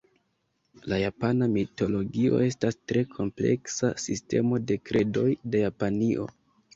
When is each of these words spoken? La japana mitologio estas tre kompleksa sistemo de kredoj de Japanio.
La 0.91 0.97
japana 1.01 1.47
mitologio 1.51 2.39
estas 2.45 2.79
tre 2.91 3.03
kompleksa 3.11 3.91
sistemo 4.05 4.59
de 4.73 4.79
kredoj 4.91 5.27
de 5.57 5.63
Japanio. 5.65 6.27